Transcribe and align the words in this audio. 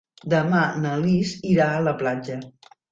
Demà 0.33 0.61
na 0.87 0.95
Lis 1.03 1.35
irà 1.53 1.71
a 1.77 1.87
la 1.91 1.97
platja. 2.03 2.45